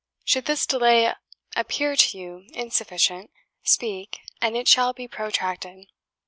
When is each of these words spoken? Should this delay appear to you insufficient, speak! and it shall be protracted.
Should 0.25 0.45
this 0.45 0.65
delay 0.65 1.13
appear 1.55 1.95
to 1.95 2.17
you 2.17 2.47
insufficient, 2.55 3.29
speak! 3.61 4.17
and 4.41 4.57
it 4.57 4.67
shall 4.67 4.93
be 4.93 5.07
protracted. 5.07 5.85